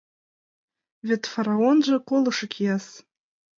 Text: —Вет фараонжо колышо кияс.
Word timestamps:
—Вет 1.07 1.23
фараонжо 1.33 1.95
колышо 2.07 2.45
кияс. 2.53 2.85